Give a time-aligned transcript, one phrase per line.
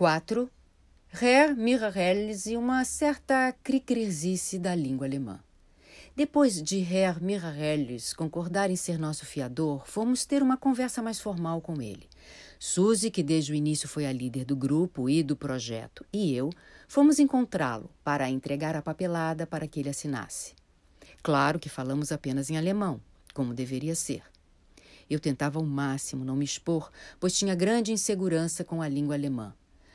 [0.00, 0.50] 4.
[1.20, 5.40] Herr Mirarelles e uma certa cricrizice da língua alemã.
[6.16, 11.60] Depois de Herr Mirarelles concordar em ser nosso fiador, fomos ter uma conversa mais formal
[11.60, 12.08] com ele.
[12.58, 16.48] Suzy, que desde o início foi a líder do grupo e do projeto, e eu
[16.88, 20.54] fomos encontrá-lo para entregar a papelada para que ele assinasse.
[21.22, 23.02] Claro que falamos apenas em alemão,
[23.34, 24.22] como deveria ser.
[25.10, 26.90] Eu tentava ao máximo não me expor,
[27.20, 29.54] pois tinha grande insegurança com a língua alemã.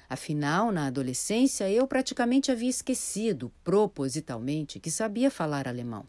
[0.10, 6.06] Afinal, na adolescência, eu praticamente havia esquecido, propositalmente, que sabia falar alemão.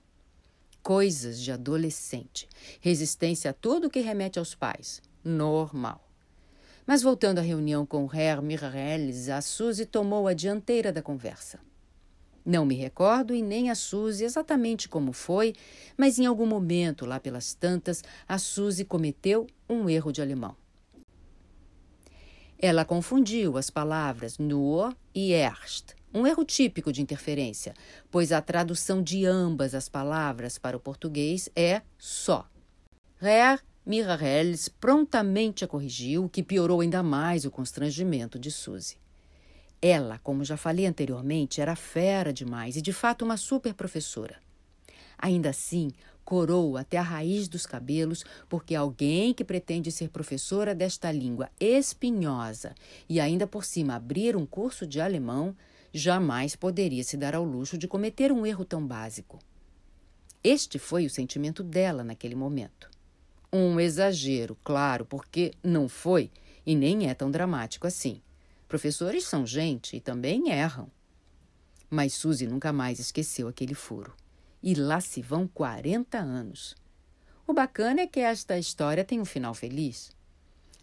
[0.83, 2.48] Coisas de adolescente.
[2.80, 5.03] Resistência a tudo que remete aos pais.
[5.25, 6.06] Normal.
[6.87, 11.59] Mas voltando à reunião com Herr Mirelles, a Suzy tomou a dianteira da conversa.
[12.45, 15.53] Não me recordo e nem a Suzy exatamente como foi,
[15.97, 20.55] mas em algum momento, lá pelas tantas, a Suzy cometeu um erro de alemão.
[22.59, 27.75] Ela confundiu as palavras nur e erst, um erro típico de interferência,
[28.11, 32.48] pois a tradução de ambas as palavras para o português é só.
[33.20, 38.97] Herr Mirarelles prontamente a corrigiu, o que piorou ainda mais o constrangimento de Suzy.
[39.81, 44.45] Ela, como já falei anteriormente, era fera demais e de fato uma super professora.
[45.19, 45.91] Ainda assim,
[46.25, 52.75] corou até a raiz dos cabelos, porque alguém que pretende ser professora desta língua espinhosa
[53.09, 55.56] e ainda por cima abrir um curso de alemão,
[55.92, 59.39] jamais poderia se dar ao luxo de cometer um erro tão básico.
[60.42, 62.91] Este foi o sentimento dela naquele momento.
[63.53, 66.31] Um exagero, claro, porque não foi
[66.67, 68.20] e nem é tão dramático assim.
[68.69, 70.91] Professores são gente e também erram.
[71.89, 74.12] Mas Suzy nunca mais esqueceu aquele furo.
[74.67, 76.75] E lá se vão 40 anos.
[77.47, 80.11] O bacana é que esta história tem um final feliz.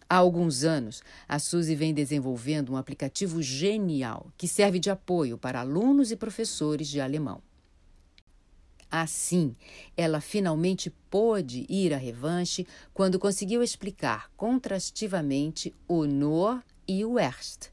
[0.08, 5.60] Há alguns anos, a Suzy vem desenvolvendo um aplicativo genial que serve de apoio para
[5.60, 7.42] alunos e professores de alemão.
[8.90, 9.54] Assim,
[9.94, 17.68] ela finalmente pôde ir à revanche quando conseguiu explicar contrastivamente o Nur e o Erst.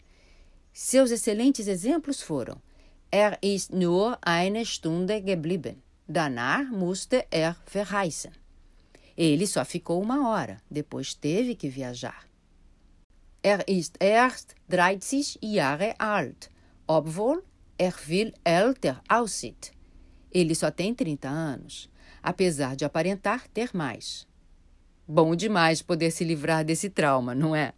[0.73, 2.61] Seus excelentes exemplos foram:
[3.09, 5.81] Er ist nur eine Stunde geblieben.
[6.11, 8.33] Danach musste er verreisen.
[9.15, 12.27] Ele só ficou uma hora, depois teve que viajar.
[13.41, 16.49] Er ist erst 30 Jahre alt,
[16.85, 17.41] obwohl
[17.77, 19.71] er viel älter aussieht.
[20.33, 21.89] Ele só tem 30 anos,
[22.21, 24.27] apesar de aparentar ter mais.
[25.07, 27.73] Bom demais poder se livrar desse trauma, não é?